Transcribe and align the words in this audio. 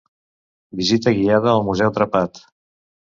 Visita 0.79 1.13
guiada 1.17 1.51
al 1.51 1.61
Museu 1.67 1.91
Trepat. 1.99 2.41